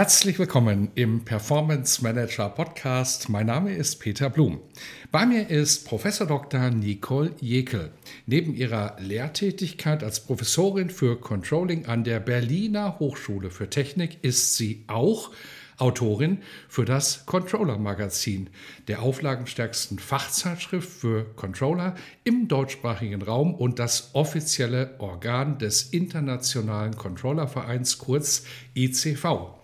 Herzlich 0.00 0.38
willkommen 0.38 0.90
im 0.94 1.26
Performance 1.26 2.02
Manager 2.02 2.48
Podcast. 2.48 3.28
Mein 3.28 3.44
Name 3.44 3.74
ist 3.74 3.96
Peter 3.96 4.30
Blum. 4.30 4.62
Bei 5.10 5.26
mir 5.26 5.50
ist 5.50 5.86
Professor 5.86 6.26
Dr. 6.26 6.70
Nicole 6.70 7.32
Jekel. 7.38 7.92
Neben 8.24 8.54
ihrer 8.54 8.96
Lehrtätigkeit 8.98 10.02
als 10.02 10.20
Professorin 10.20 10.88
für 10.88 11.20
Controlling 11.20 11.84
an 11.84 12.02
der 12.02 12.18
Berliner 12.18 12.98
Hochschule 12.98 13.50
für 13.50 13.68
Technik 13.68 14.16
ist 14.22 14.56
sie 14.56 14.84
auch 14.86 15.32
Autorin 15.76 16.38
für 16.66 16.86
das 16.86 17.26
Controller 17.26 17.76
Magazin, 17.76 18.48
der 18.88 19.02
auflagenstärksten 19.02 19.98
Fachzeitschrift 19.98 20.88
für 20.88 21.24
Controller 21.36 21.94
im 22.24 22.48
deutschsprachigen 22.48 23.20
Raum 23.20 23.54
und 23.54 23.78
das 23.78 24.14
offizielle 24.14 24.94
Organ 24.96 25.58
des 25.58 25.82
Internationalen 25.82 26.96
Controllervereins 26.96 27.98
kurz 27.98 28.44
ICV. 28.74 29.60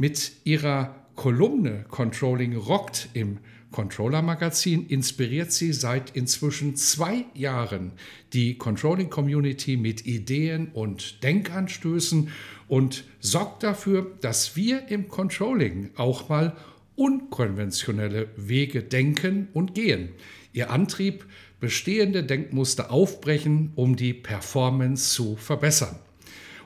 Mit 0.00 0.32
ihrer 0.44 0.94
Kolumne 1.14 1.84
Controlling 1.90 2.56
rockt 2.56 3.10
im 3.12 3.36
Controller 3.70 4.22
Magazin 4.22 4.86
inspiriert 4.86 5.52
sie 5.52 5.74
seit 5.74 6.16
inzwischen 6.16 6.74
zwei 6.74 7.26
Jahren 7.34 7.92
die 8.32 8.56
Controlling 8.56 9.10
Community 9.10 9.76
mit 9.76 10.06
Ideen 10.06 10.68
und 10.68 11.22
Denkanstößen 11.22 12.30
und 12.66 13.04
sorgt 13.20 13.62
dafür, 13.62 14.10
dass 14.22 14.56
wir 14.56 14.88
im 14.88 15.06
Controlling 15.08 15.90
auch 15.96 16.30
mal 16.30 16.56
unkonventionelle 16.96 18.28
Wege 18.36 18.82
denken 18.82 19.48
und 19.52 19.74
gehen. 19.74 20.08
Ihr 20.54 20.70
Antrieb, 20.70 21.26
bestehende 21.60 22.24
Denkmuster 22.24 22.90
aufbrechen, 22.90 23.72
um 23.74 23.96
die 23.96 24.14
Performance 24.14 25.12
zu 25.12 25.36
verbessern. 25.36 25.98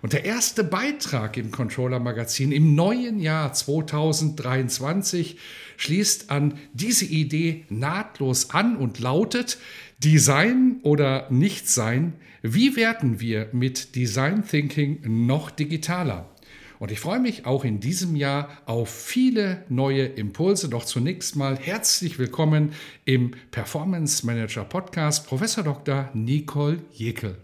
Und 0.05 0.13
der 0.13 0.27
erste 0.27 0.65
Beitrag 0.65 1.39
im 1.39 1.51
Controller 1.51 1.99
Magazin 1.99 2.53
im 2.53 2.75
neuen 2.75 3.21
Jahr 3.21 3.55
2023 3.55 5.39
schließt 5.79 6.31
an 6.31 6.59
diese 6.75 7.07
Idee 7.07 7.65
nahtlos 7.71 8.51
an 8.51 8.77
und 8.77 9.01
lautet 9.01 9.57
Design 10.01 10.77
oder 10.83 11.27
Nichtsein, 11.31 12.13
wie 12.43 12.77
werden 12.77 13.19
wir 13.19 13.49
mit 13.53 13.97
Design 13.97 14.47
Thinking 14.47 15.27
noch 15.27 15.51
digitaler? 15.51 16.29
Und 16.79 16.93
ich 16.93 17.01
freue 17.01 17.21
mich 17.21 17.47
auch 17.47 17.65
in 17.65 17.81
diesem 17.81 18.15
Jahr 18.15 18.51
auf 18.67 18.91
viele 18.91 19.65
neue 19.71 20.05
Impulse. 20.05 20.69
Doch 20.69 20.85
zunächst 20.85 21.35
mal 21.35 21.57
herzlich 21.57 22.19
willkommen 22.19 22.75
im 23.07 23.31
Performance 23.51 24.27
Manager 24.27 24.65
Podcast, 24.65 25.27
Professor 25.27 25.65
Dr. 25.65 26.11
Nicole 26.13 26.83
Jekel. 26.93 27.39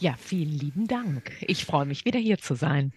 Ja, 0.00 0.14
vielen 0.18 0.58
lieben 0.58 0.88
Dank. 0.88 1.30
Ich 1.42 1.66
freue 1.66 1.84
mich, 1.84 2.06
wieder 2.06 2.18
hier 2.18 2.38
zu 2.38 2.54
sein. 2.54 2.92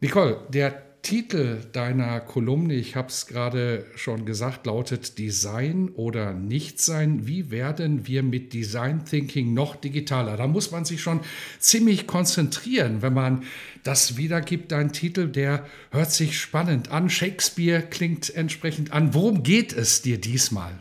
Nicole, 0.00 0.40
der 0.48 0.82
Titel 1.02 1.58
deiner 1.72 2.18
Kolumne, 2.18 2.74
ich 2.74 2.96
habe 2.96 3.08
es 3.08 3.26
gerade 3.26 3.84
schon 3.94 4.24
gesagt, 4.24 4.66
lautet 4.66 5.18
Design 5.18 5.90
oder 5.90 6.32
Nichtsein. 6.32 7.26
Wie 7.26 7.50
werden 7.50 8.06
wir 8.08 8.22
mit 8.22 8.54
Design 8.54 9.04
Thinking 9.04 9.54
noch 9.54 9.76
digitaler? 9.76 10.36
Da 10.36 10.46
muss 10.46 10.72
man 10.72 10.84
sich 10.84 11.02
schon 11.02 11.20
ziemlich 11.60 12.06
konzentrieren, 12.06 13.02
wenn 13.02 13.12
man 13.12 13.44
das 13.84 14.16
wiedergibt. 14.16 14.72
Ein 14.72 14.92
Titel, 14.92 15.28
der 15.28 15.64
hört 15.90 16.10
sich 16.10 16.40
spannend 16.40 16.90
an. 16.90 17.10
Shakespeare 17.10 17.82
klingt 17.82 18.34
entsprechend 18.34 18.92
an. 18.92 19.14
Worum 19.14 19.42
geht 19.42 19.74
es 19.74 20.02
dir 20.02 20.18
diesmal? 20.18 20.72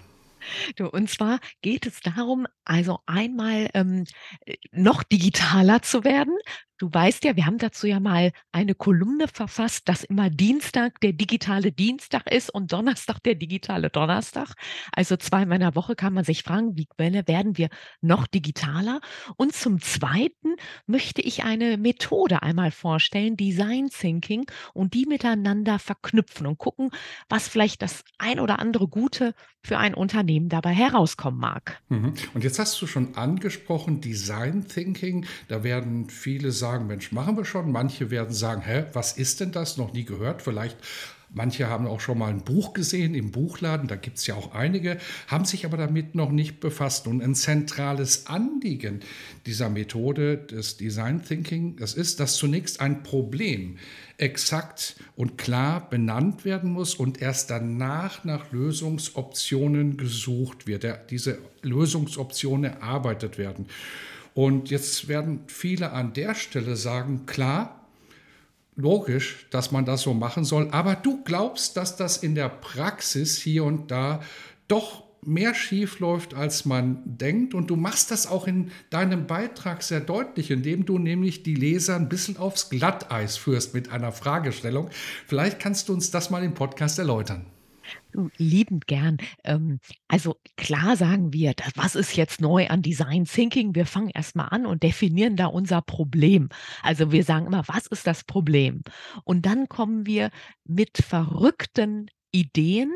Du, 0.76 0.88
und 0.90 1.10
zwar 1.10 1.40
geht 1.62 1.86
es 1.86 2.02
darum, 2.02 2.48
also 2.66 3.00
einmal 3.06 3.70
ähm, 3.74 4.06
äh, 4.46 4.56
noch 4.72 5.04
digitaler 5.04 5.82
zu 5.82 6.04
werden, 6.04 6.38
Du 6.78 6.90
weißt 6.92 7.24
ja, 7.24 7.38
wir 7.38 7.46
haben 7.46 7.58
dazu 7.58 7.88
ja 7.88 8.02
mal 8.02 8.34
eine 8.52 8.76
Kolumne 8.76 9.30
verfasst, 9.30 9.88
dass 9.88 10.04
immer 10.04 10.30
Dienstag 10.30 11.00
der 11.00 11.14
digitale 11.14 11.72
Dienstag 11.72 12.30
ist 12.30 12.50
und 12.50 12.74
Donnerstag 12.74 13.24
der 13.24 13.36
digitale 13.36 13.90
Donnerstag. 13.90 14.54
Also 14.92 15.16
zweimal 15.16 15.56
in 15.56 15.62
der 15.62 15.76
Woche 15.76 15.96
kann 15.96 16.14
man 16.14 16.26
sich 16.26 16.44
fragen, 16.44 16.76
wie 16.76 16.88
werden 16.98 17.58
wir 17.58 17.70
noch 18.02 18.28
digitaler? 18.28 19.00
Und 19.38 19.54
zum 19.54 19.80
Zweiten 19.80 20.56
möchte 20.86 21.22
ich 21.22 21.46
eine 21.46 21.78
Methode 21.78 22.44
einmal 22.44 22.72
vorstellen, 22.72 23.38
Design 23.38 23.90
Thinking, 23.90 24.46
und 24.74 24.94
die 24.94 25.06
miteinander 25.06 25.80
verknüpfen 25.80 26.46
und 26.46 26.58
gucken, 26.58 26.90
was 27.30 27.48
vielleicht 27.48 27.84
das 27.84 28.04
ein 28.18 28.42
oder 28.42 28.60
andere 28.60 28.90
Gute 28.90 29.34
für 29.64 29.78
ein 29.78 29.94
Unternehmen 29.94 30.50
dabei 30.50 30.74
herauskommen 30.74 31.40
mag. 31.40 31.82
Mhm. 31.90 32.14
Und 32.34 32.44
jetzt 32.44 32.60
hast 32.60 32.80
du 32.82 32.88
schon 32.88 33.16
angesprochen, 33.16 34.02
Design 34.02 34.68
Thinking, 34.68 35.26
da 35.48 35.64
werden 35.64 36.10
viele 36.10 36.52
sagen, 36.52 36.65
sagen, 36.66 36.88
Mensch, 36.88 37.12
machen 37.12 37.38
wir 37.38 37.46
schon. 37.46 37.72
Manche 37.72 38.10
werden 38.10 38.34
sagen, 38.34 38.62
hä, 38.62 38.86
was 38.94 39.14
ist 39.14 39.40
denn 39.40 39.52
das? 39.52 39.78
Noch 39.78 39.94
nie 39.94 40.04
gehört. 40.04 40.42
Vielleicht 40.42 40.78
Manche 41.36 41.68
haben 41.68 41.86
auch 41.86 42.00
schon 42.00 42.20
mal 42.20 42.30
ein 42.30 42.46
Buch 42.46 42.72
gesehen 42.72 43.14
im 43.14 43.32
Buchladen, 43.32 43.90
da 43.90 43.98
gibt 43.98 44.20
es 44.20 44.26
ja 44.26 44.36
auch 44.36 44.54
einige, 44.54 44.98
haben 45.28 45.44
sich 45.44 45.66
aber 45.66 45.76
damit 45.76 46.16
noch 46.16 46.32
nicht 46.32 46.62
befasst. 46.62 47.08
Und 47.08 47.22
ein 47.22 47.36
zentrales 47.36 48.28
Anliegen 48.28 49.02
dieser 49.46 49.70
Methode 49.70 50.38
des 50.38 50.78
Design 50.78 51.24
Thinking, 51.24 51.76
das 51.76 51.94
ist, 51.94 52.22
dass 52.22 52.38
zunächst 52.38 52.80
ein 52.80 53.04
Problem 53.04 53.78
exakt 54.18 54.96
und 55.18 55.38
klar 55.38 55.90
benannt 55.90 56.46
werden 56.46 56.72
muss 56.72 56.96
und 56.96 57.22
erst 57.22 57.50
danach 57.50 58.24
nach 58.24 58.54
Lösungsoptionen 58.54 59.98
gesucht 59.98 60.68
wird, 60.68 60.86
diese 61.10 61.40
Lösungsoptionen 61.64 62.76
erarbeitet 62.76 63.38
werden. 63.38 63.66
Und 64.36 64.70
jetzt 64.70 65.08
werden 65.08 65.46
viele 65.48 65.94
an 65.94 66.12
der 66.12 66.36
Stelle 66.36 66.76
sagen, 66.76 67.26
klar, 67.26 67.88
logisch, 68.76 69.48
dass 69.50 69.72
man 69.72 69.86
das 69.86 70.02
so 70.02 70.14
machen 70.14 70.44
soll, 70.44 70.70
aber 70.72 70.96
du 70.96 71.24
glaubst, 71.24 71.78
dass 71.78 71.96
das 71.96 72.18
in 72.18 72.36
der 72.36 72.50
Praxis 72.50 73.38
hier 73.38 73.64
und 73.64 73.92
da 73.92 74.22
doch 74.68 75.06
mehr 75.22 75.56
schief 75.56 76.00
läuft, 76.00 76.34
als 76.34 76.66
man 76.66 77.02
denkt. 77.06 77.54
Und 77.54 77.70
du 77.70 77.78
machst 77.78 78.12
das 78.12 78.28
auch 78.28 78.46
in 78.46 78.72
deinem 78.90 79.26
Beitrag 79.26 79.82
sehr 79.84 80.02
deutlich, 80.02 80.52
indem 80.52 80.86
du 80.86 81.00
nämlich 81.00 81.44
die 81.44 81.56
Leser 81.56 81.96
ein 81.96 82.10
bisschen 82.10 82.36
aufs 82.36 82.70
Glatteis 82.70 83.38
führst 83.38 83.74
mit 83.74 83.90
einer 83.90 84.12
Fragestellung. 84.12 84.90
Vielleicht 85.26 85.60
kannst 85.60 85.88
du 85.88 85.94
uns 85.94 86.12
das 86.12 86.30
mal 86.30 86.44
im 86.44 86.54
Podcast 86.54 87.00
erläutern. 87.00 87.46
Liebend 88.38 88.88
gern. 88.88 89.18
Ähm, 89.44 89.80
also 90.08 90.38
klar 90.58 90.96
sagen 90.98 91.34
wir, 91.34 91.54
was 91.76 91.96
ist 91.96 92.16
jetzt 92.16 92.42
neu 92.42 92.68
an 92.68 92.82
Design 92.82 93.26
Thinking? 93.26 93.76
Wir 93.76 93.86
fangen 93.86 94.10
erstmal 94.10 94.50
an 94.50 94.66
und 94.66 94.84
definieren 94.84 95.36
da 95.36 95.48
unser 95.48 95.82
Problem. 95.82 96.50
Also 96.82 97.12
wir 97.12 97.24
sagen 97.24 97.48
immer, 97.48 97.64
was 97.68 97.88
ist 97.88 98.08
das 98.08 98.24
Problem? 98.24 98.84
Und 99.24 99.46
dann 99.46 99.68
kommen 99.68 100.06
wir 100.06 100.30
mit 100.64 100.98
verrückten 100.98 102.10
Ideen 102.32 102.92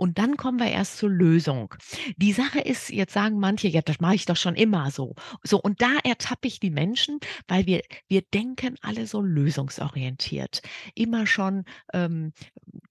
und 0.00 0.16
dann 0.16 0.38
kommen 0.38 0.58
wir 0.58 0.70
erst 0.70 0.96
zur 0.96 1.10
Lösung. 1.10 1.74
Die 2.16 2.32
Sache 2.32 2.58
ist, 2.60 2.88
jetzt 2.88 3.12
sagen 3.12 3.38
manche, 3.38 3.68
ja, 3.68 3.82
das 3.82 4.00
mache 4.00 4.14
ich 4.14 4.24
doch 4.24 4.36
schon 4.36 4.54
immer 4.54 4.90
so. 4.90 5.14
So, 5.42 5.60
und 5.60 5.82
da 5.82 5.98
ertappe 6.02 6.48
ich 6.48 6.58
die 6.58 6.70
Menschen, 6.70 7.20
weil 7.48 7.66
wir, 7.66 7.82
wir 8.08 8.22
denken 8.22 8.76
alle 8.80 9.06
so 9.06 9.20
lösungsorientiert. 9.20 10.62
Immer 10.94 11.26
schon 11.26 11.66
ähm, 11.92 12.32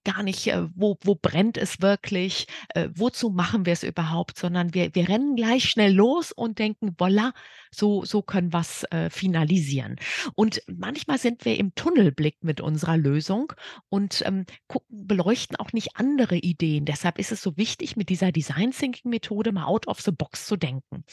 gar 0.04 0.22
nicht, 0.22 0.46
äh, 0.46 0.68
wo, 0.76 0.98
wo 1.02 1.16
brennt 1.16 1.56
es 1.56 1.82
wirklich, 1.82 2.46
äh, 2.74 2.88
wozu 2.94 3.30
machen 3.30 3.66
wir 3.66 3.72
es 3.72 3.82
überhaupt, 3.82 4.38
sondern 4.38 4.72
wir, 4.72 4.94
wir 4.94 5.08
rennen 5.08 5.34
gleich 5.34 5.68
schnell 5.68 5.92
los 5.92 6.30
und 6.30 6.60
denken, 6.60 6.94
voila, 6.96 7.32
so, 7.70 8.04
so 8.04 8.22
können 8.22 8.52
wir 8.52 8.60
es 8.60 8.84
äh, 8.90 9.10
finalisieren. 9.10 9.96
Und 10.34 10.62
manchmal 10.68 11.18
sind 11.18 11.44
wir 11.44 11.58
im 11.58 11.74
Tunnelblick 11.74 12.42
mit 12.42 12.60
unserer 12.60 12.96
Lösung 12.96 13.52
und 13.88 14.22
ähm, 14.26 14.46
gucken, 14.68 15.06
beleuchten 15.06 15.56
auch 15.56 15.72
nicht 15.72 15.96
andere 15.96 16.36
Ideen. 16.36 16.84
Das 16.84 16.99
deshalb 17.00 17.18
ist 17.18 17.32
es 17.32 17.40
so 17.40 17.56
wichtig, 17.56 17.96
mit 17.96 18.10
dieser 18.10 18.30
Design 18.30 18.72
Thinking 18.72 19.10
Methode 19.10 19.52
mal 19.52 19.64
out 19.64 19.88
of 19.88 20.02
the 20.02 20.10
box 20.10 20.46
zu 20.46 20.56
denken. 20.56 21.04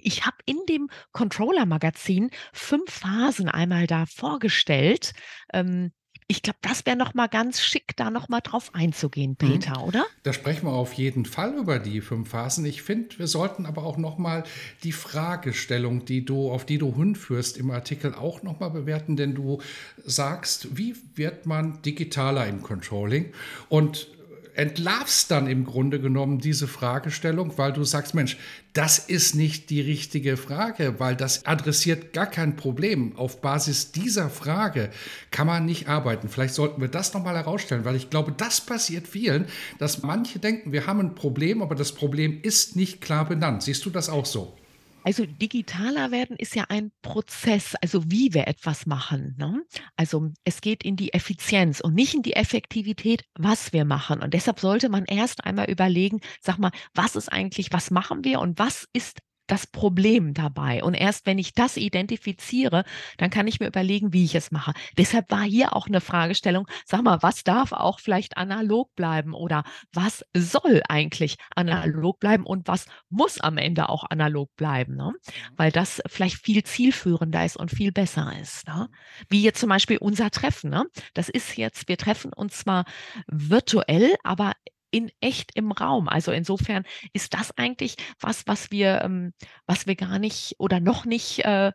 Ich 0.00 0.24
habe 0.24 0.36
in 0.46 0.58
dem 0.68 0.88
Controller 1.10 1.66
Magazin 1.66 2.30
fünf 2.52 2.90
Phasen 2.90 3.48
einmal 3.48 3.88
da 3.88 4.06
vorgestellt. 4.06 5.14
Ähm, 5.52 5.90
ich 6.28 6.42
glaube, 6.42 6.60
das 6.62 6.86
wäre 6.86 6.96
noch 6.96 7.14
mal 7.14 7.26
ganz 7.26 7.60
schick, 7.60 7.96
da 7.96 8.08
noch 8.08 8.28
mal 8.28 8.40
drauf 8.40 8.70
einzugehen, 8.72 9.32
mhm. 9.32 9.36
Peter, 9.36 9.80
mhm. 9.80 9.84
oder? 9.84 10.06
Da 10.22 10.32
sprechen 10.32 10.66
wir 10.66 10.72
auf 10.72 10.92
jeden 10.92 11.26
Fall 11.26 11.54
über 11.54 11.80
die 11.80 12.00
fünf 12.00 12.30
Phasen. 12.30 12.64
Ich 12.64 12.82
finde, 12.82 13.18
wir 13.18 13.26
sollten 13.26 13.66
aber 13.66 13.82
auch 13.82 13.98
noch 13.98 14.18
mal 14.18 14.44
die 14.84 14.92
Fragestellung, 14.92 16.04
die 16.04 16.24
du, 16.24 16.52
auf 16.52 16.64
die 16.64 16.78
du 16.78 16.94
hinführst 16.94 17.58
im 17.58 17.72
Artikel, 17.72 18.14
auch 18.14 18.44
noch 18.44 18.60
mal 18.60 18.68
bewerten, 18.68 19.16
denn 19.16 19.34
du 19.34 19.60
sagst, 20.04 20.78
wie 20.78 20.94
wird 21.16 21.46
man 21.46 21.82
digitaler 21.82 22.46
im 22.46 22.62
Controlling? 22.62 23.32
Und 23.68 24.06
entlarvst 24.54 25.30
dann 25.30 25.46
im 25.46 25.64
Grunde 25.64 26.00
genommen 26.00 26.38
diese 26.38 26.68
Fragestellung, 26.68 27.56
weil 27.56 27.72
du 27.72 27.84
sagst, 27.84 28.14
Mensch, 28.14 28.36
das 28.72 28.98
ist 28.98 29.34
nicht 29.34 29.70
die 29.70 29.80
richtige 29.80 30.36
Frage, 30.36 30.98
weil 30.98 31.16
das 31.16 31.44
adressiert 31.46 32.12
gar 32.12 32.26
kein 32.26 32.56
Problem. 32.56 33.16
Auf 33.16 33.40
Basis 33.40 33.92
dieser 33.92 34.30
Frage 34.30 34.90
kann 35.30 35.46
man 35.46 35.64
nicht 35.64 35.88
arbeiten. 35.88 36.28
Vielleicht 36.28 36.54
sollten 36.54 36.80
wir 36.80 36.88
das 36.88 37.12
nochmal 37.14 37.36
herausstellen, 37.36 37.84
weil 37.84 37.96
ich 37.96 38.10
glaube, 38.10 38.32
das 38.36 38.60
passiert 38.60 39.06
vielen, 39.08 39.46
dass 39.78 40.02
manche 40.02 40.38
denken, 40.38 40.72
wir 40.72 40.86
haben 40.86 41.00
ein 41.00 41.14
Problem, 41.14 41.62
aber 41.62 41.74
das 41.74 41.92
Problem 41.92 42.40
ist 42.42 42.76
nicht 42.76 43.00
klar 43.00 43.26
benannt. 43.26 43.62
Siehst 43.62 43.84
du 43.84 43.90
das 43.90 44.08
auch 44.08 44.26
so? 44.26 44.56
Also 45.04 45.26
digitaler 45.26 46.10
werden 46.10 46.36
ist 46.36 46.54
ja 46.54 46.64
ein 46.68 46.92
Prozess, 47.02 47.74
also 47.82 48.10
wie 48.10 48.34
wir 48.34 48.46
etwas 48.46 48.86
machen. 48.86 49.34
Ne? 49.38 49.64
Also 49.96 50.30
es 50.44 50.60
geht 50.60 50.84
in 50.84 50.96
die 50.96 51.12
Effizienz 51.12 51.80
und 51.80 51.94
nicht 51.94 52.14
in 52.14 52.22
die 52.22 52.34
Effektivität, 52.34 53.24
was 53.34 53.72
wir 53.72 53.84
machen. 53.84 54.22
Und 54.22 54.32
deshalb 54.34 54.60
sollte 54.60 54.88
man 54.88 55.04
erst 55.04 55.44
einmal 55.44 55.70
überlegen, 55.70 56.20
sag 56.40 56.58
mal, 56.58 56.70
was 56.94 57.16
ist 57.16 57.30
eigentlich, 57.30 57.72
was 57.72 57.90
machen 57.90 58.24
wir 58.24 58.40
und 58.40 58.58
was 58.58 58.86
ist 58.92 59.18
das 59.46 59.66
Problem 59.66 60.34
dabei. 60.34 60.82
Und 60.82 60.94
erst 60.94 61.26
wenn 61.26 61.38
ich 61.38 61.54
das 61.54 61.76
identifiziere, 61.76 62.84
dann 63.18 63.30
kann 63.30 63.46
ich 63.46 63.60
mir 63.60 63.66
überlegen, 63.66 64.12
wie 64.12 64.24
ich 64.24 64.34
es 64.34 64.50
mache. 64.50 64.72
Deshalb 64.96 65.30
war 65.30 65.42
hier 65.42 65.74
auch 65.74 65.86
eine 65.86 66.00
Fragestellung, 66.00 66.66
sag 66.84 67.02
mal, 67.02 67.22
was 67.22 67.44
darf 67.44 67.72
auch 67.72 68.00
vielleicht 68.00 68.36
analog 68.36 68.94
bleiben 68.94 69.34
oder 69.34 69.64
was 69.92 70.24
soll 70.36 70.82
eigentlich 70.88 71.36
analog 71.54 72.18
bleiben 72.20 72.44
und 72.46 72.68
was 72.68 72.86
muss 73.08 73.40
am 73.40 73.58
Ende 73.58 73.88
auch 73.88 74.04
analog 74.08 74.54
bleiben, 74.56 74.96
ne? 74.96 75.12
weil 75.56 75.72
das 75.72 76.02
vielleicht 76.06 76.36
viel 76.36 76.62
zielführender 76.62 77.44
ist 77.44 77.56
und 77.56 77.70
viel 77.70 77.92
besser 77.92 78.32
ist. 78.40 78.66
Ne? 78.66 78.88
Wie 79.28 79.42
jetzt 79.42 79.60
zum 79.60 79.68
Beispiel 79.68 79.98
unser 79.98 80.30
Treffen. 80.30 80.70
Ne? 80.70 80.84
Das 81.14 81.28
ist 81.28 81.56
jetzt, 81.56 81.88
wir 81.88 81.96
treffen 81.96 82.32
uns 82.32 82.58
zwar 82.58 82.84
virtuell, 83.26 84.14
aber 84.22 84.52
in 84.92 85.10
echt 85.20 85.56
im 85.56 85.72
Raum. 85.72 86.08
Also 86.08 86.30
insofern 86.30 86.84
ist 87.12 87.34
das 87.34 87.56
eigentlich 87.58 87.96
was, 88.20 88.46
was 88.46 88.70
wir, 88.70 89.02
ähm, 89.02 89.32
was 89.66 89.88
wir 89.88 89.96
gar 89.96 90.20
nicht 90.20 90.54
oder 90.58 90.78
noch 90.78 91.04
nicht 91.04 91.44
äh, 91.44 91.72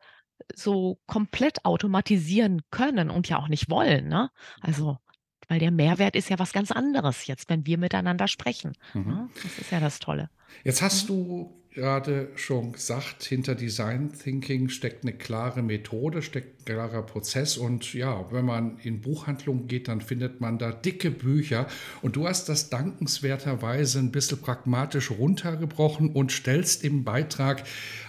so 0.56 1.00
komplett 1.08 1.66
automatisieren 1.66 2.62
können 2.72 3.10
und 3.10 3.28
ja 3.28 3.38
auch 3.38 3.50
nicht 3.50 3.69
wollen. 3.69 4.08
Ne? 4.08 4.30
Also 4.62 4.98
weil 5.50 5.60
der 5.60 5.72
Mehrwert 5.72 6.16
ist 6.16 6.30
ja 6.30 6.40
was 6.40 6.52
ganz 6.52 6.72
anderes 6.72 7.25
jetzt, 7.25 7.50
wenn 7.50 7.66
wir 7.66 7.78
miteinander 7.78 8.28
sprechen. 8.28 8.74
Mhm. 8.94 9.08
Ne? 9.08 9.30
Das 9.44 9.58
ist 9.58 9.72
ja 9.72 9.80
das 9.80 10.00
Tolle. 10.00 10.30
Jetzt 10.64 10.81
hast 10.81 11.04
mhm. 11.04 11.08
du 11.08 11.64
gerade 11.78 12.30
schon 12.36 12.72
gesagt, 12.72 13.24
hinter 13.24 13.54
Design 13.54 14.12
Thinking 14.12 14.68
steckt 14.68 15.04
eine 15.04 15.14
klare 15.14 15.62
Methode, 15.62 16.24
steckt 16.24 16.62
ein 16.62 16.66
klarer 16.66 17.04
Prozess. 17.04 17.56
Und 17.56 17.94
ja, 17.94 18.26
wenn 18.32 18.46
man 18.46 18.80
in 18.80 19.00
Buchhandlungen 19.00 19.68
geht, 19.68 19.88
dann 19.88 20.02
findet 20.02 20.42
man 20.42 20.58
da 20.58 20.72
dicke 20.72 21.12
Bücher. 21.12 21.68
Und 22.02 22.16
du 22.16 22.28
hast 22.28 22.50
das 22.50 22.72
dankenswerterweise 22.72 24.00
ein 24.00 24.12
bisschen 24.12 24.40
pragmatisch 24.40 25.12
runtergebrochen 25.12 26.10
und 26.10 26.32
stellst 26.32 26.84
im 26.84 27.04
Beitrag 27.04 27.64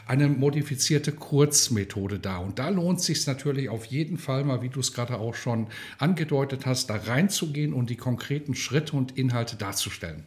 eine 0.06 0.28
modifizierte 0.28 1.12
Kurzmethode 1.12 2.18
dar. 2.18 2.40
Und 2.42 2.58
da 2.58 2.70
lohnt 2.70 3.00
es 3.00 3.04
sich 3.04 3.26
natürlich 3.26 3.68
auf 3.68 3.84
jeden 3.84 4.16
Fall 4.16 4.44
mal, 4.44 4.62
wie 4.62 4.70
du 4.70 4.80
es 4.80 4.94
gerade 4.94 5.18
auch 5.18 5.34
schon 5.34 5.66
angedeutet 5.98 6.64
hast, 6.64 6.88
da 6.88 6.96
reinzugehen 6.96 7.74
und 7.74 7.90
die 7.90 7.96
konkreten 7.96 8.54
Schritte 8.54 8.96
und 8.96 9.18
Inhalte 9.18 9.56
darzustellen. 9.56 10.24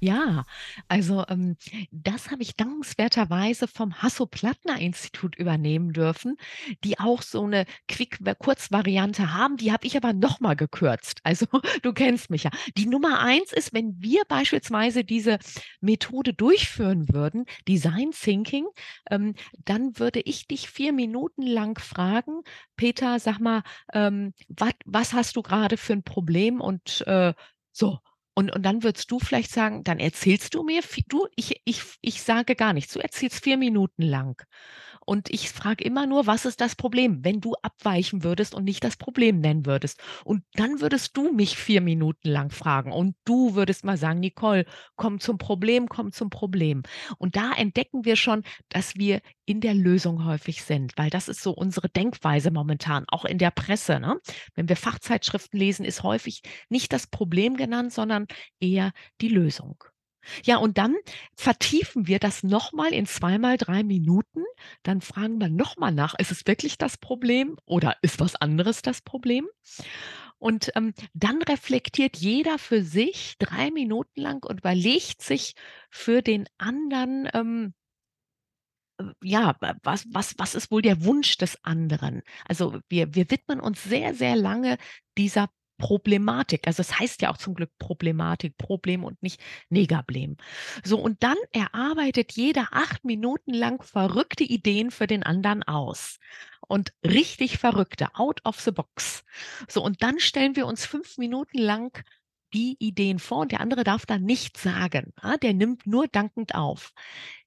Ja, 0.00 0.44
also 0.88 1.24
ähm, 1.28 1.56
das 1.90 2.30
habe 2.30 2.42
ich 2.42 2.54
dankenswerterweise 2.56 3.66
vom 3.66 4.02
Hasso-Plattner-Institut 4.02 5.36
übernehmen 5.36 5.92
dürfen, 5.92 6.36
die 6.84 6.98
auch 6.98 7.22
so 7.22 7.44
eine 7.44 7.64
Quick-Kurzvariante 7.88 9.32
haben. 9.32 9.56
Die 9.56 9.72
habe 9.72 9.86
ich 9.86 9.96
aber 9.96 10.12
nochmal 10.12 10.54
gekürzt. 10.54 11.20
Also 11.24 11.46
du 11.82 11.92
kennst 11.94 12.28
mich 12.30 12.44
ja. 12.44 12.50
Die 12.76 12.86
Nummer 12.86 13.20
eins 13.20 13.52
ist, 13.52 13.72
wenn 13.72 13.96
wir 14.02 14.22
beispielsweise 14.28 15.02
diese 15.02 15.38
Methode 15.80 16.34
durchführen 16.34 17.08
würden, 17.12 17.46
Design 17.66 18.10
Thinking, 18.12 18.66
ähm, 19.10 19.34
dann 19.64 19.98
würde 19.98 20.20
ich 20.20 20.46
dich 20.46 20.68
vier 20.68 20.92
Minuten 20.92 21.42
lang 21.42 21.78
fragen, 21.78 22.42
Peter, 22.76 23.18
sag 23.18 23.38
mal, 23.40 23.62
ähm, 23.94 24.34
wat, 24.48 24.74
was 24.84 25.14
hast 25.14 25.36
du 25.36 25.42
gerade 25.42 25.78
für 25.78 25.94
ein 25.94 26.02
Problem? 26.02 26.60
Und 26.60 27.06
äh, 27.06 27.32
so, 27.72 27.98
und, 28.36 28.54
und 28.54 28.62
dann 28.64 28.82
würdest 28.82 29.10
du 29.10 29.18
vielleicht 29.18 29.50
sagen, 29.50 29.82
dann 29.84 29.98
erzählst 29.98 30.54
du 30.54 30.62
mir, 30.62 30.82
du, 31.08 31.26
ich, 31.36 31.62
ich, 31.64 31.82
ich 32.02 32.22
sage 32.22 32.54
gar 32.54 32.74
nichts, 32.74 32.92
du 32.92 33.00
erzählst 33.00 33.42
vier 33.42 33.56
Minuten 33.56 34.02
lang. 34.02 34.42
Und 35.06 35.30
ich 35.30 35.50
frage 35.50 35.84
immer 35.84 36.06
nur, 36.06 36.26
was 36.26 36.44
ist 36.44 36.60
das 36.60 36.74
Problem, 36.74 37.24
wenn 37.24 37.40
du 37.40 37.54
abweichen 37.62 38.24
würdest 38.24 38.54
und 38.54 38.64
nicht 38.64 38.82
das 38.82 38.96
Problem 38.96 39.40
nennen 39.40 39.64
würdest. 39.64 40.02
Und 40.24 40.42
dann 40.54 40.80
würdest 40.80 41.16
du 41.16 41.32
mich 41.32 41.56
vier 41.56 41.80
Minuten 41.80 42.28
lang 42.28 42.50
fragen 42.50 42.92
und 42.92 43.14
du 43.24 43.54
würdest 43.54 43.84
mal 43.84 43.96
sagen, 43.96 44.20
Nicole, 44.20 44.66
komm 44.96 45.20
zum 45.20 45.38
Problem, 45.38 45.88
komm 45.88 46.10
zum 46.12 46.28
Problem. 46.28 46.82
Und 47.18 47.36
da 47.36 47.52
entdecken 47.52 48.04
wir 48.04 48.16
schon, 48.16 48.42
dass 48.68 48.96
wir 48.96 49.20
in 49.44 49.60
der 49.60 49.74
Lösung 49.74 50.24
häufig 50.24 50.62
sind, 50.64 50.92
weil 50.96 51.08
das 51.08 51.28
ist 51.28 51.40
so 51.40 51.52
unsere 51.52 51.88
Denkweise 51.88 52.50
momentan, 52.50 53.04
auch 53.08 53.24
in 53.24 53.38
der 53.38 53.52
Presse. 53.52 54.00
Ne? 54.00 54.20
Wenn 54.54 54.68
wir 54.68 54.76
Fachzeitschriften 54.76 55.58
lesen, 55.58 55.84
ist 55.84 56.02
häufig 56.02 56.42
nicht 56.68 56.92
das 56.92 57.06
Problem 57.06 57.56
genannt, 57.56 57.92
sondern 57.92 58.26
eher 58.58 58.90
die 59.20 59.28
Lösung. 59.28 59.84
Ja, 60.44 60.56
und 60.58 60.78
dann 60.78 60.94
vertiefen 61.34 62.06
wir 62.06 62.18
das 62.18 62.42
nochmal 62.42 62.92
in 62.92 63.06
zweimal 63.06 63.56
drei 63.56 63.82
Minuten. 63.82 64.44
Dann 64.82 65.00
fragen 65.00 65.40
wir 65.40 65.48
nochmal 65.48 65.92
nach, 65.92 66.14
ist 66.18 66.32
es 66.32 66.46
wirklich 66.46 66.78
das 66.78 66.96
Problem 66.98 67.56
oder 67.64 67.96
ist 68.02 68.20
was 68.20 68.36
anderes 68.36 68.82
das 68.82 69.02
Problem? 69.02 69.46
Und 70.38 70.70
ähm, 70.74 70.92
dann 71.14 71.42
reflektiert 71.42 72.16
jeder 72.16 72.58
für 72.58 72.82
sich 72.82 73.36
drei 73.38 73.70
Minuten 73.70 74.20
lang 74.20 74.44
und 74.44 74.60
überlegt 74.60 75.22
sich 75.22 75.54
für 75.90 76.22
den 76.22 76.46
anderen, 76.58 77.28
ähm, 77.32 77.74
äh, 78.98 79.04
ja, 79.22 79.56
was, 79.82 80.06
was, 80.12 80.34
was 80.38 80.54
ist 80.54 80.70
wohl 80.70 80.82
der 80.82 81.04
Wunsch 81.04 81.38
des 81.38 81.62
anderen? 81.64 82.22
Also 82.46 82.78
wir, 82.88 83.14
wir 83.14 83.30
widmen 83.30 83.60
uns 83.60 83.82
sehr, 83.82 84.14
sehr 84.14 84.36
lange 84.36 84.76
dieser 85.16 85.48
Problematik. 85.78 86.66
Also 86.66 86.80
es 86.80 86.98
heißt 86.98 87.22
ja 87.22 87.30
auch 87.30 87.36
zum 87.36 87.54
Glück 87.54 87.70
Problematik, 87.78 88.56
Problem 88.56 89.04
und 89.04 89.22
nicht 89.22 89.40
Negablem. 89.68 90.36
So, 90.84 90.98
und 90.98 91.22
dann 91.22 91.36
erarbeitet 91.52 92.32
jeder 92.32 92.68
acht 92.72 93.04
Minuten 93.04 93.52
lang 93.52 93.82
verrückte 93.82 94.44
Ideen 94.44 94.90
für 94.90 95.06
den 95.06 95.22
anderen 95.22 95.62
aus. 95.62 96.18
Und 96.68 96.92
richtig 97.04 97.58
verrückte, 97.58 98.08
out 98.14 98.40
of 98.44 98.60
the 98.60 98.72
box. 98.72 99.24
So, 99.68 99.82
und 99.82 100.02
dann 100.02 100.18
stellen 100.18 100.56
wir 100.56 100.66
uns 100.66 100.86
fünf 100.86 101.18
Minuten 101.18 101.58
lang 101.58 102.04
die 102.52 102.76
Ideen 102.78 103.18
vor 103.18 103.40
und 103.40 103.52
der 103.52 103.60
andere 103.60 103.84
darf 103.84 104.06
da 104.06 104.18
nichts 104.18 104.62
sagen. 104.62 105.12
Der 105.42 105.54
nimmt 105.54 105.86
nur 105.86 106.08
dankend 106.08 106.54
auf. 106.54 106.92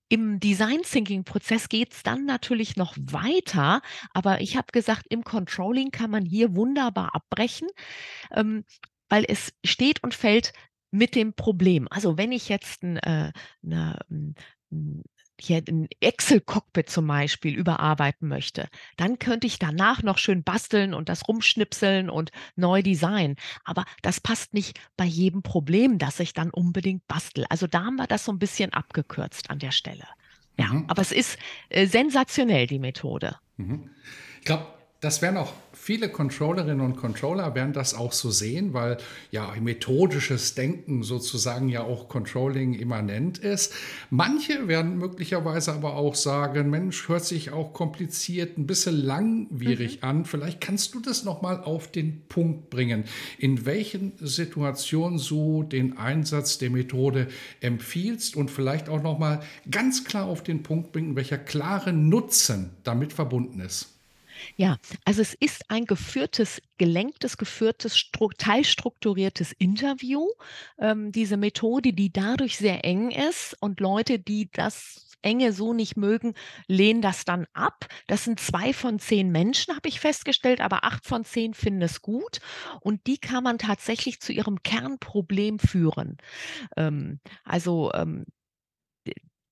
Im 0.10 0.40
Design 0.40 0.82
Thinking 0.82 1.24
Prozess 1.24 1.70
geht 1.70 1.94
es 1.94 2.04
dann 2.04 2.26
natürlich 2.26 2.76
noch 2.76 2.96
weiter, 3.00 3.82
aber 4.14 4.42
ich 4.42 4.58
habe 4.58 4.68
gesagt, 4.72 5.06
im 5.10 5.24
Controlling 5.24 5.92
kann 5.92 6.10
man 6.10 6.26
hier 6.26 6.56
wunderbar 6.56 7.16
abbrechen, 7.16 7.68
ähm, 8.32 8.66
weil 9.08 9.26
es 9.28 9.54
steht 9.64 10.04
und 10.04 10.14
fällt 10.14 10.54
mit 10.92 11.16
dem 11.16 11.34
Problem. 11.34 11.88
Also 11.92 12.18
wenn 12.18 12.32
ich 12.32 12.50
jetzt 12.50 12.84
ein, 12.84 12.98
äh, 12.98 13.32
eine, 13.64 14.00
ein, 14.10 14.36
hier 15.40 15.64
ein 15.68 15.88
Excel-Cockpit 16.02 16.90
zum 16.90 17.08
Beispiel 17.08 17.56
überarbeiten 17.56 18.28
möchte, 18.28 18.68
dann 18.98 19.20
könnte 19.20 19.48
ich 19.48 19.58
danach 19.58 20.04
noch 20.04 20.18
schön 20.18 20.44
basteln 20.44 20.94
und 20.94 21.10
das 21.10 21.28
rumschnipseln 21.28 22.10
und 22.10 22.32
neu 22.56 22.82
designen. 22.82 23.36
Aber 23.64 23.86
das 24.02 24.20
passt 24.20 24.54
nicht 24.54 24.80
bei 24.98 25.06
jedem 25.06 25.42
Problem, 25.42 25.98
das 25.98 26.20
ich 26.20 26.34
dann 26.34 26.50
unbedingt 26.50 27.08
bastel. 27.08 27.46
Also 27.50 27.68
da 27.68 27.86
haben 27.86 27.96
wir 27.96 28.08
das 28.08 28.26
so 28.26 28.32
ein 28.32 28.40
bisschen 28.40 28.74
abgekürzt 28.74 29.50
an 29.50 29.60
der 29.60 29.72
Stelle. 29.72 30.06
Ja, 30.58 30.68
mhm. 30.68 30.86
aber 30.88 31.02
es 31.02 31.12
ist 31.12 31.38
äh, 31.70 31.88
sensationell, 31.88 32.68
die 32.68 32.80
Methode. 32.80 33.38
Mhm. 33.58 33.90
Ich 34.40 34.46
glaube, 34.46 34.68
das 35.02 35.22
werden 35.22 35.38
auch 35.38 35.54
viele 35.72 36.10
Controllerinnen 36.10 36.82
und 36.82 36.98
Controller 36.98 37.56
werden 37.56 37.72
das 37.72 37.94
auch 37.94 38.12
so 38.12 38.32
sehen, 38.32 38.74
weil 38.74 38.98
ja 39.32 39.54
methodisches 39.62 40.56
Denken 40.56 41.04
sozusagen 41.04 41.70
ja 41.70 41.84
auch 41.84 42.10
Controlling 42.10 42.74
immanent 42.74 43.38
ist. 43.38 43.74
Manche 44.10 44.68
werden 44.68 44.98
möglicherweise 44.98 45.72
aber 45.72 45.96
auch 45.96 46.16
sagen, 46.16 46.70
Mensch, 46.70 47.08
hört 47.08 47.24
sich 47.24 47.52
auch 47.52 47.72
kompliziert, 47.72 48.58
ein 48.58 48.68
bisschen 48.68 48.98
langwierig 48.98 50.02
mhm. 50.02 50.08
an. 50.08 50.26
Vielleicht 50.26 50.60
kannst 50.60 50.94
du 50.96 51.00
das 51.00 51.24
noch 51.24 51.42
mal 51.42 51.64
auf 51.64 51.90
den 51.90 52.28
Punkt 52.28 52.70
bringen, 52.70 53.06
in 53.38 53.66
welchen 53.66 54.14
Situationen 54.20 55.22
du 55.30 55.64
den 55.64 55.98
Einsatz 55.98 56.58
der 56.58 56.72
Methode 56.72 57.28
empfiehlst 57.62 58.36
und 58.36 58.52
vielleicht 58.52 58.90
auch 58.90 59.02
noch 59.02 59.18
mal 59.18 59.42
ganz 59.72 60.04
klar 60.04 60.26
auf 60.26 60.44
den 60.44 60.62
Punkt 60.62 60.92
bringen, 60.92 61.16
welcher 61.16 61.38
klare 61.38 61.94
Nutzen 61.94 62.72
damit 62.84 63.14
verbunden 63.14 63.62
ist. 63.62 63.99
Ja, 64.56 64.78
also 65.06 65.22
es 65.22 65.34
ist 65.34 65.70
ein 65.70 65.86
geführtes, 65.86 66.62
gelenktes, 66.78 67.38
geführtes, 67.38 68.10
teilstrukturiertes 68.38 69.54
Interview. 69.54 70.28
Ähm, 70.78 71.12
diese 71.12 71.38
Methode, 71.38 71.94
die 71.94 72.12
dadurch 72.12 72.58
sehr 72.58 72.86
eng 72.86 73.12
ist 73.12 73.56
und 73.60 73.80
Leute, 73.80 74.20
die 74.20 74.50
das 74.52 75.06
Enge 75.22 75.52
so 75.52 75.74
nicht 75.74 75.98
mögen, 75.98 76.34
lehnen 76.68 77.02
das 77.02 77.26
dann 77.26 77.46
ab. 77.54 77.88
Das 78.08 78.24
sind 78.24 78.40
zwei 78.40 78.74
von 78.74 79.00
zehn 79.00 79.32
Menschen, 79.32 79.76
habe 79.76 79.90
ich 79.90 80.00
festgestellt, 80.00 80.62
aber 80.62 80.84
acht 80.86 81.06
von 81.06 81.26
zehn 81.26 81.54
finden 81.54 81.82
es 81.82 82.02
gut. 82.02 82.40
Und 82.80 83.06
die 83.08 83.18
kann 83.18 83.44
man 83.44 83.58
tatsächlich 83.58 84.22
zu 84.22 84.32
ihrem 84.32 84.64
Kernproblem 84.64 85.60
führen. 85.60 86.18
Ähm, 86.78 87.20
also 87.44 87.92
ähm, 87.94 88.26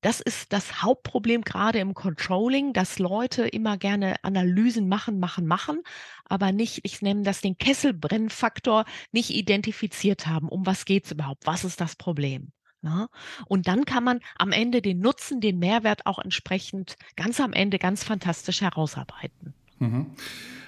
das 0.07 0.21
ist 0.21 0.53
das 0.53 0.81
Hauptproblem 0.83 1.41
gerade 1.41 1.79
im 1.79 1.93
Controlling, 1.93 2.71
dass 2.71 2.97
Leute 2.97 3.45
immer 3.45 3.77
gerne 3.77 4.15
Analysen 4.23 4.87
machen, 4.87 5.19
machen, 5.19 5.45
machen, 5.45 5.81
aber 6.23 6.53
nicht, 6.53 6.79
ich 6.83 7.01
nenne 7.01 7.23
das 7.23 7.41
den 7.41 7.57
Kesselbrennfaktor, 7.57 8.85
nicht 9.11 9.31
identifiziert 9.31 10.25
haben. 10.25 10.47
Um 10.47 10.65
was 10.65 10.85
geht 10.85 11.03
es 11.03 11.11
überhaupt? 11.11 11.45
Was 11.45 11.65
ist 11.65 11.81
das 11.81 11.97
Problem? 11.97 12.53
Ja, 12.83 12.89
ne? 12.89 13.07
und 13.47 13.67
dann 13.67 13.83
kann 13.83 14.05
man 14.05 14.21
am 14.37 14.53
Ende 14.53 14.81
den 14.81 14.99
Nutzen, 14.99 15.41
den 15.41 15.59
Mehrwert 15.59 16.05
auch 16.05 16.19
entsprechend 16.19 16.95
ganz 17.17 17.41
am 17.41 17.51
Ende 17.51 17.77
ganz 17.77 18.05
fantastisch 18.05 18.61
herausarbeiten. 18.61 19.56
Mhm. 19.79 20.07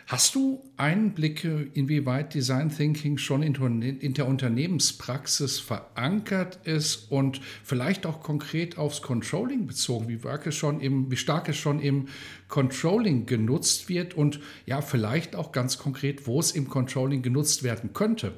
Hast 0.09 0.33
du 0.33 0.63
Einblicke, 0.75 1.69
inwieweit 1.75 2.33
Design 2.33 2.71
Thinking 2.75 3.19
schon 3.19 3.43
in 3.43 4.13
der 4.15 4.27
Unternehmenspraxis 4.27 5.59
verankert 5.59 6.57
ist 6.65 7.11
und 7.11 7.41
vielleicht 7.63 8.07
auch 8.07 8.21
konkret 8.21 8.79
aufs 8.79 9.03
Controlling 9.03 9.67
bezogen, 9.67 10.07
wie, 10.07 10.19
es 10.45 10.55
schon 10.55 10.81
im, 10.81 11.11
wie 11.11 11.15
stark 11.15 11.47
es 11.47 11.57
schon 11.57 11.79
im 11.79 12.07
Controlling 12.47 13.27
genutzt 13.27 13.87
wird 13.87 14.15
und 14.15 14.39
ja, 14.65 14.81
vielleicht 14.81 15.35
auch 15.35 15.51
ganz 15.51 15.77
konkret, 15.77 16.25
wo 16.25 16.39
es 16.39 16.53
im 16.53 16.69
Controlling 16.69 17.21
genutzt 17.21 17.61
werden 17.61 17.93
könnte? 17.93 18.33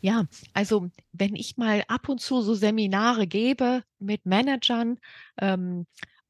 Ja, 0.00 0.26
also 0.54 0.92
wenn 1.12 1.34
ich 1.34 1.56
mal 1.56 1.82
ab 1.88 2.08
und 2.08 2.20
zu 2.20 2.40
so 2.40 2.54
Seminare 2.54 3.26
gebe 3.26 3.82
mit 3.98 4.26
Managern, 4.26 4.98
ähm, 5.40 5.86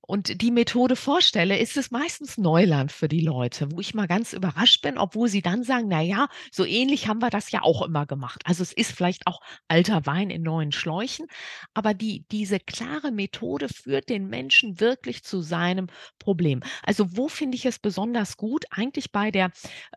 und 0.09 0.41
die 0.41 0.51
Methode 0.51 0.97
vorstelle, 0.97 1.59
ist 1.59 1.77
es 1.77 1.91
meistens 1.91 2.39
Neuland 2.39 2.93
für 2.93 3.09
die 3.09 3.21
Leute, 3.21 3.71
wo 3.71 3.81
ich 3.81 3.93
mal 3.93 4.07
ganz 4.07 4.33
überrascht 4.33 4.81
bin, 4.81 4.97
obwohl 4.97 5.29
sie 5.29 5.43
dann 5.43 5.65
sagen, 5.65 5.89
na 5.89 6.01
ja, 6.01 6.29
so 6.51 6.65
ähnlich 6.65 7.09
haben 7.09 7.21
wir 7.21 7.29
das 7.29 7.51
ja 7.51 7.61
auch 7.63 7.83
immer 7.83 8.07
gemacht. 8.07 8.41
Also 8.47 8.63
es 8.63 8.73
ist 8.73 8.93
vielleicht 8.93 9.27
auch 9.27 9.43
alter 9.69 10.07
Wein 10.07 10.31
in 10.31 10.43
neuen 10.43 10.73
Schläuchen, 10.73 11.27
aber 11.75 11.93
die, 11.93 12.25
diese 12.33 12.59
klare 12.59 13.13
Methode 13.13 13.69
führt 13.69 14.09
den 14.09 14.29
Menschen 14.29 14.81
wirklich 14.81 15.25
zu 15.25 15.43
seinem 15.43 15.89
Problem. 16.19 16.63
Also 16.83 17.15
wo 17.19 17.29
finde 17.29 17.57
ich 17.57 17.67
es 17.67 17.79
besonders 17.79 18.39
gut? 18.39 18.65
Eigentlich 18.71 19.13
bei 19.13 19.31
der 19.31 19.51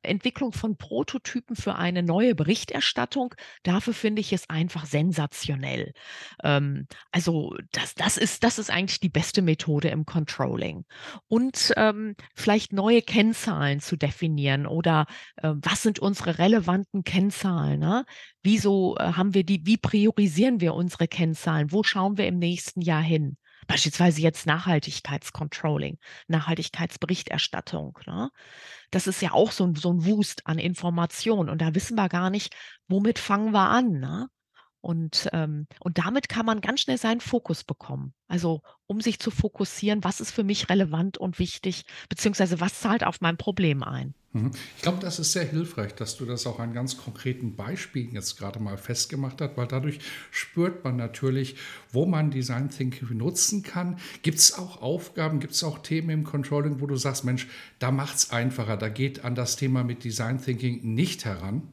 Entwicklung 0.04 0.52
von 0.52 0.76
Prototypen 0.76 1.56
für 1.56 1.76
eine 1.76 2.04
neue 2.04 2.36
Berichterstattung. 2.36 3.34
Dafür 3.64 3.94
finde 3.94 4.20
ich 4.20 4.34
es 4.34 4.50
einfach 4.50 4.86
sensationell. 4.86 5.94
Ähm, 6.44 6.88
also 7.14 7.56
das, 7.72 7.96
das, 7.96 8.18
ist, 8.18 8.44
das 8.44 8.60
ist 8.60 8.70
eigentlich 8.70 9.00
die 9.00 9.08
beste 9.08 9.42
Methode 9.42 9.88
im 9.88 10.01
Controlling. 10.06 10.86
Und 11.28 11.74
ähm, 11.78 12.16
vielleicht 12.36 12.74
neue 12.74 13.02
Kennzahlen 13.02 13.80
zu 13.80 13.98
definieren 13.98 14.66
oder 14.66 15.06
äh, 15.38 15.54
was 15.56 15.84
sind 15.84 16.00
unsere 16.00 16.38
relevanten 16.38 17.04
Kennzahlen? 17.04 17.80
Ne? 17.80 18.06
Wieso 18.44 18.98
äh, 18.98 19.14
haben 19.14 19.34
wir 19.34 19.44
die, 19.44 19.66
wie 19.66 19.78
priorisieren 19.78 20.62
wir 20.62 20.74
unsere 20.74 21.08
Kennzahlen? 21.08 21.72
Wo 21.72 21.84
schauen 21.84 22.18
wir 22.18 22.28
im 22.28 22.38
nächsten 22.38 22.82
Jahr 22.82 23.02
hin? 23.02 23.38
Beispielsweise 23.68 24.22
jetzt 24.22 24.48
Nachhaltigkeitscontrolling, 24.48 25.98
Nachhaltigkeitsberichterstattung. 26.28 28.00
Ne? 28.08 28.30
Das 28.90 29.08
ist 29.08 29.22
ja 29.22 29.32
auch 29.32 29.52
so 29.52 29.66
ein, 29.66 29.76
so 29.76 29.94
ein 29.94 30.06
Wust 30.06 30.48
an 30.48 30.58
Informationen 30.58 31.50
und 31.50 31.62
da 31.62 31.76
wissen 31.76 31.96
wir 31.96 32.10
gar 32.10 32.30
nicht, 32.30 32.56
womit 32.88 33.20
fangen 33.20 33.54
wir 33.54 33.70
an. 33.70 33.92
Ne? 34.00 34.28
Und, 34.82 35.30
ähm, 35.32 35.68
und 35.80 36.00
damit 36.00 36.28
kann 36.28 36.46
man 36.46 36.60
ganz 36.60 36.82
schnell 36.82 36.98
seinen 36.98 37.22
Fokus 37.22 37.64
bekommen. 37.64 38.14
Also 38.28 38.62
um 38.88 39.00
sich 39.00 39.20
zu 39.20 39.30
fokussieren, 39.30 40.04
was 40.04 40.20
ist 40.20 40.32
für 40.32 40.44
mich 40.44 40.70
relevant 40.70 41.18
und 41.18 41.38
wichtig, 41.38 41.86
beziehungsweise 42.10 42.60
was 42.60 42.80
zahlt 42.80 43.04
auf 43.04 43.22
mein 43.22 43.38
Problem 43.38 43.84
ein. 43.84 44.16
Mhm. 44.34 44.52
Ich 44.78 44.82
glaube, 44.82 45.00
das 45.00 45.20
ist 45.20 45.34
sehr 45.34 45.46
hilfreich, 45.46 45.94
dass 45.94 46.18
du 46.18 46.26
das 46.26 46.48
auch 46.48 46.60
an 46.60 46.74
ganz 46.74 46.98
konkreten 46.98 47.56
Beispielen 47.56 48.14
jetzt 48.14 48.38
gerade 48.38 48.60
mal 48.60 48.78
festgemacht 48.78 49.42
hast, 49.42 49.56
weil 49.56 49.68
dadurch 49.68 50.00
spürt 50.32 50.84
man 50.84 50.96
natürlich, 50.96 51.58
wo 51.92 52.06
man 52.06 52.32
Design 52.32 52.70
Thinking 52.70 53.18
nutzen 53.18 53.62
kann. 53.62 53.98
Gibt 54.24 54.40
es 54.40 54.58
auch 54.58 54.82
Aufgaben, 54.82 55.40
gibt 55.40 55.54
es 55.54 55.64
auch 55.64 55.80
Themen 55.80 56.10
im 56.10 56.24
Controlling, 56.24 56.80
wo 56.82 56.88
du 56.88 56.96
sagst, 56.96 57.24
Mensch, 57.24 57.48
da 57.80 57.92
macht 57.92 58.16
es 58.16 58.32
einfacher, 58.32 58.78
da 58.78 58.90
geht 58.90 59.26
an 59.26 59.36
das 59.36 59.58
Thema 59.58 59.84
mit 59.84 60.04
Design 60.04 60.42
Thinking 60.42 60.96
nicht 60.96 61.26
heran? 61.26 61.64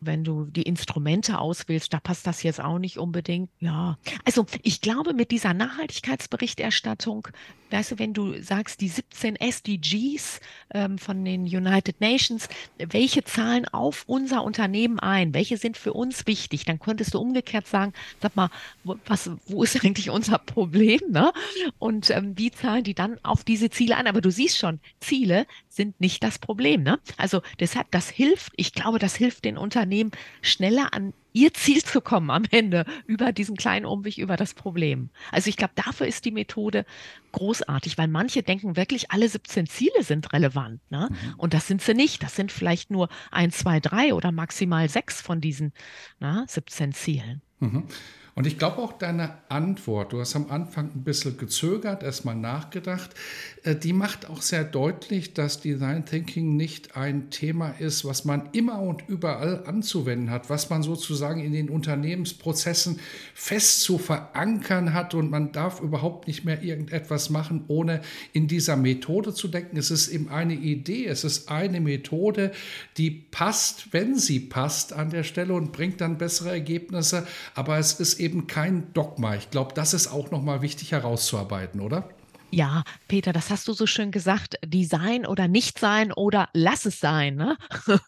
Wenn 0.00 0.24
du 0.24 0.44
die 0.44 0.62
Instrumente 0.62 1.38
auswählst, 1.38 1.92
da 1.92 2.00
passt 2.00 2.26
das 2.26 2.42
jetzt 2.42 2.60
auch 2.60 2.78
nicht 2.78 2.98
unbedingt. 2.98 3.50
Ja, 3.58 3.98
also 4.24 4.46
ich 4.62 4.80
glaube, 4.80 5.14
mit 5.14 5.30
dieser 5.30 5.54
Nachhaltigkeitsberichterstattung, 5.54 7.28
weißt 7.70 7.92
du, 7.92 7.98
wenn 7.98 8.14
du 8.14 8.40
sagst, 8.42 8.80
die 8.80 8.88
17 8.88 9.36
SDGs 9.36 10.40
ähm, 10.74 10.98
von 10.98 11.24
den 11.24 11.42
United 11.42 12.00
Nations, 12.00 12.48
welche 12.78 13.24
zahlen 13.24 13.66
auf 13.66 14.04
unser 14.06 14.44
Unternehmen 14.44 14.98
ein? 14.98 15.34
Welche 15.34 15.56
sind 15.56 15.76
für 15.76 15.92
uns 15.92 16.26
wichtig? 16.26 16.64
Dann 16.64 16.78
könntest 16.78 17.14
du 17.14 17.18
umgekehrt 17.18 17.66
sagen, 17.66 17.92
sag 18.20 18.36
mal, 18.36 18.50
was, 18.84 19.30
wo 19.46 19.62
ist 19.62 19.76
eigentlich 19.84 20.10
unser 20.10 20.38
Problem? 20.38 21.00
Ne? 21.10 21.32
Und 21.78 22.10
ähm, 22.10 22.36
wie 22.36 22.50
zahlen 22.50 22.84
die 22.84 22.94
dann 22.94 23.18
auf 23.22 23.44
diese 23.44 23.70
Ziele 23.70 23.96
ein? 23.96 24.06
Aber 24.06 24.20
du 24.20 24.30
siehst 24.30 24.58
schon, 24.58 24.80
Ziele 25.00 25.46
sind 25.68 26.00
nicht 26.00 26.22
das 26.22 26.38
Problem. 26.38 26.82
Ne? 26.82 26.98
Also 27.16 27.42
deshalb, 27.60 27.90
das 27.90 28.08
hilft, 28.08 28.52
ich 28.56 28.72
glaube, 28.72 28.98
das 28.98 29.16
hilft 29.16 29.44
den 29.44 29.58
Unternehmen 29.58 30.10
schneller 30.42 30.92
an 30.92 31.12
ihr 31.38 31.54
Ziel 31.54 31.84
zu 31.84 32.00
kommen 32.00 32.30
am 32.30 32.42
Ende 32.50 32.84
über 33.06 33.32
diesen 33.32 33.56
kleinen 33.56 33.86
Umweg 33.86 34.18
über 34.18 34.36
das 34.36 34.54
Problem. 34.54 35.10
Also 35.30 35.48
ich 35.48 35.56
glaube, 35.56 35.72
dafür 35.76 36.06
ist 36.08 36.24
die 36.24 36.32
Methode 36.32 36.84
großartig, 37.30 37.96
weil 37.96 38.08
manche 38.08 38.42
denken 38.42 38.76
wirklich, 38.76 39.12
alle 39.12 39.28
17 39.28 39.66
Ziele 39.66 40.02
sind 40.02 40.32
relevant. 40.32 40.80
Ne? 40.90 41.08
Mhm. 41.10 41.34
Und 41.36 41.54
das 41.54 41.68
sind 41.68 41.80
sie 41.80 41.94
nicht. 41.94 42.24
Das 42.24 42.34
sind 42.34 42.50
vielleicht 42.50 42.90
nur 42.90 43.08
ein, 43.30 43.52
zwei, 43.52 43.78
drei 43.78 44.14
oder 44.14 44.32
maximal 44.32 44.88
sechs 44.88 45.20
von 45.20 45.40
diesen 45.40 45.72
na, 46.18 46.44
17 46.48 46.92
Zielen. 46.92 47.42
Mhm. 47.60 47.84
Und 48.38 48.46
ich 48.46 48.56
glaube 48.56 48.78
auch 48.78 48.92
deine 48.92 49.32
Antwort, 49.48 50.12
du 50.12 50.20
hast 50.20 50.36
am 50.36 50.48
Anfang 50.48 50.92
ein 50.94 51.02
bisschen 51.02 51.36
gezögert, 51.38 52.04
erstmal 52.04 52.36
nachgedacht, 52.36 53.10
äh, 53.64 53.74
die 53.74 53.92
macht 53.92 54.30
auch 54.30 54.42
sehr 54.42 54.62
deutlich, 54.62 55.34
dass 55.34 55.60
Design 55.60 56.06
Thinking 56.06 56.54
nicht 56.54 56.96
ein 56.96 57.30
Thema 57.30 57.70
ist, 57.80 58.04
was 58.04 58.24
man 58.24 58.48
immer 58.52 58.80
und 58.80 59.02
überall 59.08 59.64
anzuwenden 59.66 60.30
hat, 60.30 60.50
was 60.50 60.70
man 60.70 60.84
sozusagen 60.84 61.40
in 61.40 61.52
den 61.52 61.68
Unternehmensprozessen 61.68 63.00
fest 63.34 63.80
zu 63.80 63.98
verankern 63.98 64.94
hat 64.94 65.14
und 65.14 65.32
man 65.32 65.50
darf 65.50 65.80
überhaupt 65.80 66.28
nicht 66.28 66.44
mehr 66.44 66.62
irgendetwas 66.62 67.30
machen, 67.30 67.64
ohne 67.66 68.02
in 68.32 68.46
dieser 68.46 68.76
Methode 68.76 69.34
zu 69.34 69.48
denken. 69.48 69.76
Es 69.76 69.90
ist 69.90 70.06
eben 70.10 70.28
eine 70.28 70.54
Idee, 70.54 71.06
es 71.06 71.24
ist 71.24 71.50
eine 71.50 71.80
Methode, 71.80 72.52
die 72.98 73.10
passt, 73.10 73.92
wenn 73.92 74.16
sie 74.16 74.38
passt 74.38 74.92
an 74.92 75.10
der 75.10 75.24
Stelle 75.24 75.54
und 75.54 75.72
bringt 75.72 76.00
dann 76.00 76.18
bessere 76.18 76.50
Ergebnisse, 76.50 77.26
aber 77.56 77.78
es 77.78 77.98
ist 77.98 78.20
eben 78.20 78.27
eben 78.28 78.46
kein 78.46 78.92
Dogma. 78.92 79.34
Ich 79.34 79.50
glaube, 79.50 79.72
das 79.74 79.94
ist 79.94 80.08
auch 80.08 80.30
nochmal 80.30 80.60
wichtig 80.60 80.92
herauszuarbeiten, 80.92 81.80
oder? 81.80 82.08
Ja, 82.50 82.84
Peter, 83.08 83.34
das 83.34 83.50
hast 83.50 83.68
du 83.68 83.74
so 83.74 83.86
schön 83.86 84.10
gesagt. 84.10 84.56
Design 84.64 85.26
oder 85.26 85.48
nicht 85.48 85.78
sein 85.78 86.12
oder 86.12 86.48
lass 86.54 86.86
es 86.86 86.98
sein. 86.98 87.36
Ne? 87.36 87.58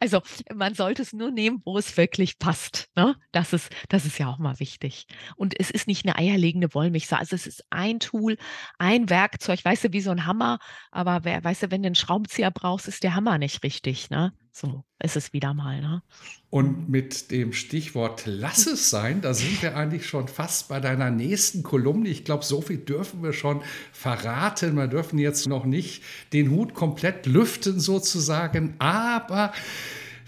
also 0.00 0.22
man 0.54 0.74
sollte 0.74 1.02
es 1.02 1.12
nur 1.12 1.30
nehmen, 1.30 1.60
wo 1.66 1.76
es 1.76 1.94
wirklich 1.98 2.38
passt. 2.38 2.88
Ne? 2.96 3.16
Das, 3.32 3.52
ist, 3.52 3.70
das 3.90 4.06
ist 4.06 4.18
ja 4.18 4.28
auch 4.28 4.38
mal 4.38 4.58
wichtig. 4.60 5.06
Und 5.36 5.58
es 5.58 5.70
ist 5.70 5.86
nicht 5.86 6.06
eine 6.06 6.16
eierlegende 6.16 6.72
Wollmilchsau. 6.72 7.16
Also 7.16 7.36
es 7.36 7.46
ist 7.46 7.64
ein 7.68 8.00
Tool, 8.00 8.38
ein 8.78 9.10
Werkzeug, 9.10 9.62
weißt 9.62 9.84
du, 9.84 9.92
wie 9.92 10.00
so 10.00 10.10
ein 10.10 10.24
Hammer. 10.24 10.58
Aber 10.90 11.24
wer, 11.24 11.44
weißt 11.44 11.64
du, 11.64 11.70
wenn 11.70 11.82
du 11.82 11.88
einen 11.88 11.94
Schraubenzieher 11.94 12.50
brauchst, 12.50 12.88
ist 12.88 13.02
der 13.02 13.14
Hammer 13.14 13.36
nicht 13.36 13.62
richtig. 13.62 14.08
Ne? 14.08 14.32
So 14.52 14.84
ist 15.02 15.16
es 15.16 15.32
wieder 15.32 15.54
mal. 15.54 15.80
Ne? 15.80 16.02
Und 16.50 16.88
mit 16.88 17.30
dem 17.30 17.52
Stichwort 17.52 18.24
Lass 18.26 18.66
es 18.66 18.90
sein, 18.90 19.20
da 19.20 19.34
sind 19.34 19.62
wir 19.62 19.76
eigentlich 19.76 20.06
schon 20.06 20.28
fast 20.28 20.68
bei 20.68 20.80
deiner 20.80 21.10
nächsten 21.10 21.62
Kolumne. 21.62 22.08
Ich 22.08 22.24
glaube, 22.24 22.44
so 22.44 22.60
viel 22.60 22.78
dürfen 22.78 23.22
wir 23.22 23.32
schon 23.32 23.62
verraten. 23.92 24.76
Wir 24.76 24.88
dürfen 24.88 25.18
jetzt 25.18 25.46
noch 25.46 25.64
nicht 25.64 26.02
den 26.32 26.50
Hut 26.50 26.74
komplett 26.74 27.26
lüften 27.26 27.80
sozusagen, 27.80 28.74
aber 28.78 29.52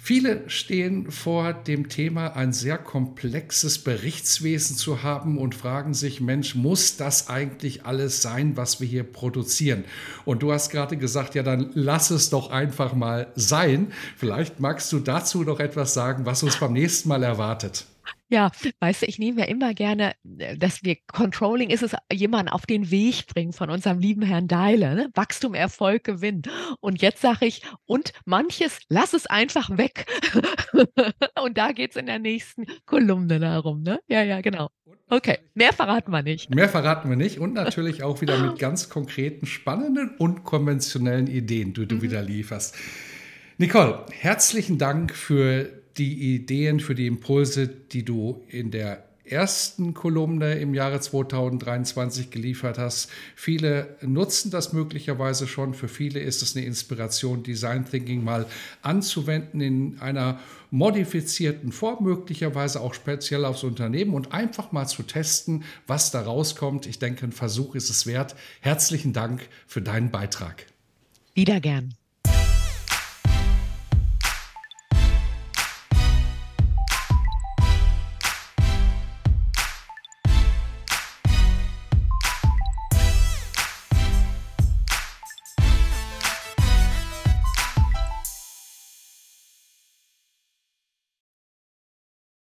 Viele 0.05 0.51
stehen 0.51 1.13
vor 1.13 1.53
dem 1.53 1.89
Thema, 1.89 2.35
ein 2.35 2.53
sehr 2.53 2.77
komplexes 2.77 3.79
Berichtswesen 3.79 4.75
zu 4.75 5.05
haben 5.05 5.39
und 5.39 5.55
fragen 5.55 5.95
sich, 5.95 6.21
Mensch, 6.21 6.57
muss 6.57 6.97
das 6.97 7.29
eigentlich 7.29 7.87
alles 7.87 8.21
sein, 8.21 8.57
was 8.57 8.81
wir 8.81 8.89
hier 8.89 9.05
produzieren? 9.05 9.85
Und 10.25 10.43
du 10.43 10.53
hast 10.53 10.71
gerade 10.71 10.97
gesagt, 10.97 11.37
ja, 11.37 11.45
dann 11.45 11.71
lass 11.75 12.11
es 12.11 12.31
doch 12.31 12.51
einfach 12.51 12.95
mal 12.95 13.29
sein. 13.37 13.93
Vielleicht 14.17 14.59
magst 14.59 14.93
du 14.93 14.99
dazu 14.99 15.45
noch 15.45 15.61
etwas 15.61 15.95
sagen, 15.95 16.27
was 16.27 16.43
uns 16.43 16.59
beim 16.59 16.73
nächsten 16.73 17.09
Mal 17.09 17.23
erwartet. 17.23 17.87
Ja, 18.33 18.51
weißt 18.81 19.03
du, 19.03 19.07
ich 19.07 19.19
nehme 19.19 19.43
ja 19.43 19.47
immer 19.47 19.75
gerne, 19.75 20.15
äh, 20.39 20.57
dass 20.57 20.83
wir 20.83 20.97
Controlling 21.07 21.69
ist 21.69 21.83
es, 21.83 21.95
jemanden 22.11 22.49
auf 22.51 22.65
den 22.65 22.91
Weg 22.91 23.27
bringen 23.27 23.53
von 23.53 23.69
unserem 23.69 23.99
lieben 23.99 24.23
Herrn 24.23 24.49
Deile, 24.49 24.95
ne? 24.95 25.11
Wachstum, 25.15 25.53
Erfolg, 25.53 26.05
Gewinn. 26.05 26.41
Und 26.81 27.03
jetzt 27.03 27.21
sage 27.21 27.45
ich, 27.45 27.61
und 27.85 28.15
manches, 28.25 28.79
lass 28.89 29.13
es 29.13 29.27
einfach 29.27 29.77
weg. 29.77 30.07
und 31.43 31.59
da 31.59 31.73
geht 31.73 31.91
es 31.91 31.97
in 31.99 32.07
der 32.07 32.19
nächsten 32.19 32.65
Kolumne 32.87 33.39
darum, 33.39 33.83
ne? 33.83 34.01
Ja, 34.09 34.23
ja, 34.23 34.41
genau. 34.41 34.71
Okay, 35.11 35.37
mehr 35.53 35.75
verraten 35.75 36.11
wir 36.11 36.23
nicht. 36.23 36.49
Mehr 36.55 36.71
verraten 36.71 37.11
wir 37.11 37.19
nicht 37.19 37.39
und 37.39 37.53
natürlich 37.53 38.03
auch 38.03 38.23
wieder 38.23 38.39
mit 38.39 38.59
ganz 38.59 38.89
konkreten, 38.89 39.45
spannenden 39.45 40.17
und 40.17 40.43
konventionellen 40.45 41.27
Ideen, 41.27 41.75
die 41.75 41.87
du 41.87 41.97
mhm. 41.97 42.03
wieder 42.03 42.23
lieferst. 42.23 42.77
Nicole, 43.59 44.07
herzlichen 44.11 44.79
Dank 44.79 45.15
für 45.15 45.82
die 45.97 46.35
Ideen, 46.35 46.81
für 46.81 46.95
die 46.95 47.07
Impulse, 47.07 47.69
die 47.69 48.05
du 48.05 48.43
in 48.49 48.71
der 48.71 49.05
ersten 49.25 49.95
Kolumne 49.95 50.55
im 50.55 50.75
Jahre 50.75 51.01
2023 51.01 52.31
geliefert 52.31 52.79
hast. 52.79 53.11
Viele 53.35 53.97
nutzen 54.03 54.51
das 54.51 54.73
möglicherweise 54.73 55.47
schon. 55.47 55.75
Für 55.75 55.89
viele 55.89 56.21
ist 56.21 56.43
es 56.43 56.57
eine 56.57 56.67
Inspiration, 56.67 57.43
Design 57.43 57.85
Thinking 57.89 58.25
mal 58.25 58.47
anzuwenden 58.83 59.61
in 59.61 59.99
einer 60.01 60.41
modifizierten 60.71 61.73
Form, 61.73 62.05
möglicherweise 62.05 62.81
auch 62.81 62.95
speziell 62.95 63.45
aufs 63.45 63.63
Unternehmen 63.63 64.15
und 64.15 64.33
einfach 64.33 64.73
mal 64.73 64.87
zu 64.87 65.03
testen, 65.03 65.65
was 65.87 66.11
da 66.11 66.23
rauskommt. 66.23 66.87
Ich 66.87 66.99
denke, 66.99 67.27
ein 67.27 67.33
Versuch 67.33 67.75
ist 67.75 67.91
es 67.91 68.07
wert. 68.07 68.35
Herzlichen 68.61 69.13
Dank 69.13 69.49
für 69.67 69.83
deinen 69.83 70.11
Beitrag. 70.11 70.67
Wieder 71.35 71.61
gern. 71.61 71.95